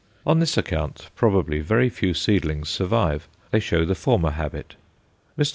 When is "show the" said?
3.59-3.93